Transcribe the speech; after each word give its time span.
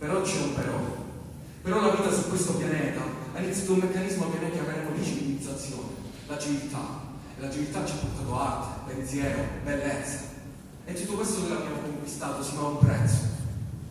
Però 0.00 0.22
c'è 0.22 0.40
un 0.40 0.54
però. 0.54 0.78
Però 1.60 1.80
la 1.82 1.90
vita 1.90 2.10
su 2.10 2.30
questo 2.30 2.54
pianeta 2.54 3.02
ha 3.34 3.38
iniziato 3.38 3.74
un 3.74 3.78
meccanismo 3.80 4.30
che 4.30 4.38
noi 4.40 4.50
chiameremo 4.50 4.96
di 4.96 5.04
civilizzazione, 5.04 5.88
la 6.26 6.38
civiltà. 6.38 6.78
E 7.36 7.42
la 7.42 7.50
civiltà 7.50 7.84
ci 7.84 7.92
ha 7.92 7.96
portato 7.96 8.40
arte, 8.40 8.94
pensiero, 8.94 9.42
bellezza. 9.62 10.20
E 10.86 10.94
tutto 10.94 11.16
questo 11.16 11.46
che 11.46 11.52
abbiamo 11.52 11.82
conquistato 11.82 12.42
si 12.42 12.56
fa 12.56 12.62
un 12.62 12.78
prezzo, 12.78 13.18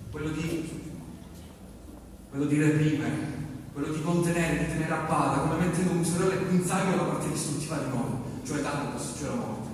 quello 0.09 0.29
di, 0.29 0.81
quello 2.31 2.45
di 2.45 2.59
reprimere, 2.59 3.37
quello 3.71 3.93
di 3.93 4.01
contenere, 4.01 4.65
di 4.65 4.71
tenere 4.73 4.91
a 4.91 5.05
bada, 5.07 5.41
come 5.41 5.63
mettendo 5.63 5.91
un 5.91 5.99
ulteriore 5.99 6.43
guinzaglio 6.45 6.93
alla 6.93 7.03
parte 7.03 7.29
distruttiva 7.29 7.77
di 7.77 7.89
noi, 7.89 8.09
cioè 8.43 8.61
Thanos, 8.63 9.13
cioè 9.15 9.27
la 9.27 9.35
morte. 9.35 9.69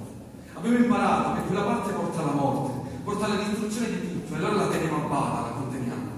Abbiamo 0.54 0.77
imparato 0.79 1.36
che 1.36 1.47
quella 1.47 1.63
parte 1.63 1.93
porta 1.93 2.20
alla 2.20 2.31
morte, 2.31 2.89
porta 3.05 3.25
alla 3.25 3.41
distruzione 3.41 3.89
di 3.89 4.11
tutto, 4.11 4.33
e 4.33 4.38
allora 4.38 4.55
la 4.55 4.67
teniamo 4.67 5.05
a 5.05 5.07
bada, 5.07 5.41
la 5.41 5.55
conteniamo. 5.55 6.15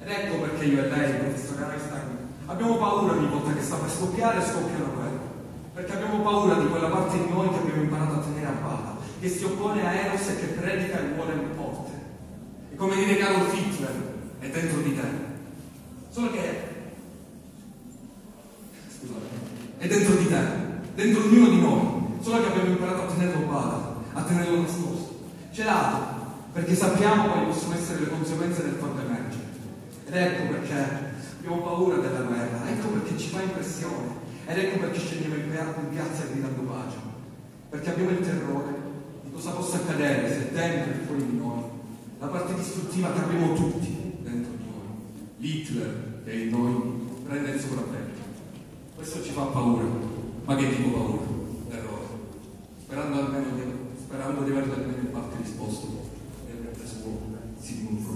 Ed 0.00 0.08
ecco 0.08 0.36
perché 0.58 0.74
io 0.74 0.82
e 0.82 0.88
lei, 0.88 1.10
in 1.10 1.32
questo 1.32 1.54
canale 1.54 1.74
Instagram, 1.76 2.16
abbiamo 2.46 2.76
paura 2.78 3.12
ogni 3.12 3.28
volta 3.28 3.52
che 3.52 3.62
sta 3.62 3.76
per 3.76 3.90
scoppiare 3.90 4.42
scoppia 4.42 4.76
una 4.76 4.94
guerra. 4.94 5.26
Perché 5.74 5.92
abbiamo 5.92 6.22
paura 6.22 6.54
di 6.54 6.66
quella 6.66 6.88
parte 6.88 7.16
di 7.16 7.30
noi 7.30 7.48
che 7.48 7.58
abbiamo 7.58 7.82
imparato 7.82 8.14
a 8.14 8.18
tenere 8.18 8.46
a 8.46 8.58
bada, 8.60 8.96
che 9.20 9.28
si 9.28 9.44
oppone 9.44 9.86
a 9.86 9.92
Eros 9.92 10.28
e 10.28 10.40
che 10.40 10.46
predica 10.46 10.98
e 10.98 11.14
vuole 11.14 11.34
le 11.34 11.42
porte. 11.54 11.92
E 12.72 12.76
come 12.76 12.96
dire 12.96 13.16
Carol 13.16 13.46
Hitler, 13.54 14.14
è 14.40 14.48
dentro 14.48 14.80
di 14.80 14.96
te. 14.96 15.06
Solo 16.10 16.30
che 16.32 16.66
è 19.78 19.86
dentro 19.86 20.14
di 20.16 20.26
te, 20.26 20.40
dentro 20.96 21.22
ognuno 21.22 21.48
di 21.50 21.60
noi, 21.60 21.86
solo 22.20 22.40
che 22.40 22.46
abbiamo 22.48 22.70
imparato 22.70 23.02
a 23.02 23.14
tenerlo 23.14 23.46
bada, 23.46 23.94
a 24.14 24.22
tenerlo 24.22 24.60
nascosto. 24.62 25.16
Celato, 25.52 26.16
perché 26.52 26.74
sappiamo 26.74 27.28
quali 27.28 27.46
possono 27.46 27.74
essere 27.74 28.00
le 28.00 28.08
conseguenze 28.08 28.62
del 28.62 28.78
emergere. 28.78 29.17
Ed 30.08 30.14
ecco 30.14 30.52
perché 30.54 30.74
abbiamo 31.38 31.60
paura 31.60 31.96
della 31.98 32.20
guerra, 32.20 32.66
ecco 32.70 32.88
perché 32.88 33.18
ci 33.18 33.28
fa 33.28 33.42
impressione, 33.42 34.08
ed 34.46 34.56
ecco 34.56 34.78
perché 34.78 34.98
scendiamo 34.98 35.34
in 35.34 35.88
piazza 35.90 36.24
gridando 36.32 36.62
pace. 36.62 36.96
Perché 37.68 37.90
abbiamo 37.90 38.10
il 38.10 38.20
terrore 38.20 38.74
di 39.22 39.30
cosa 39.30 39.50
possa 39.50 39.76
accadere 39.76 40.28
se 40.30 40.50
dentro 40.52 40.92
e 40.92 41.04
fuori 41.04 41.26
di 41.26 41.36
noi 41.36 41.62
la 42.20 42.26
parte 42.26 42.54
distruttiva 42.54 43.12
che 43.12 43.20
abbiamo 43.20 43.52
tutti 43.52 44.16
dentro 44.22 44.52
di 44.56 44.64
noi, 44.64 44.86
l'Hitler 45.36 46.22
che 46.24 46.32
è 46.32 46.34
in 46.36 46.48
noi, 46.48 47.06
prende 47.26 47.50
il 47.50 47.60
sopravvento. 47.60 48.20
Questo 48.94 49.22
ci 49.22 49.32
fa 49.32 49.42
paura, 49.42 49.84
ma 50.46 50.56
che 50.56 50.74
tipo 50.74 50.88
paura? 50.88 51.22
Terrore. 51.68 52.06
Sperando, 52.82 53.18
almeno 53.18 53.46
di, 53.54 53.62
sperando 54.02 54.42
di 54.42 54.50
averlo 54.52 54.72
almeno 54.72 54.98
in 55.00 55.10
parte 55.10 55.36
risposto 55.42 56.08
nel 56.46 56.62
mentre 56.62 56.86
suo 56.86 57.36
Sigmund 57.60 58.00
Freud. 58.00 58.07